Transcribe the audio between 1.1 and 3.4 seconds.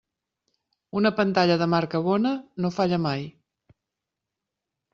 pantalla de marca bona no falla mai.